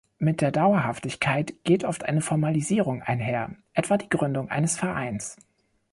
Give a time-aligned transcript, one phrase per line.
[0.17, 5.37] Mit der Dauerhaftigkeit geht oft eine Formalisierung einher, etwa die Gründung eines Vereins.